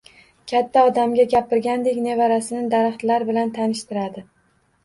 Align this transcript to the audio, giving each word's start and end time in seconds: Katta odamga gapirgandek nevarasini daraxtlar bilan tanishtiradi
Katta 0.51 0.85
odamga 0.91 1.25
gapirgandek 1.33 1.99
nevarasini 2.07 2.65
daraxtlar 2.75 3.27
bilan 3.31 3.55
tanishtiradi 3.59 4.29